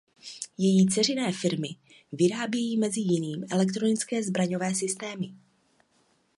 Její 0.57 0.85
dceřiné 0.87 1.31
firmy 1.31 1.67
vyrábějí 2.11 2.77
mezi 2.77 2.99
jiným 3.01 3.45
elektronické 3.51 4.23
zbraňové 4.23 4.75
systémy. 4.75 5.33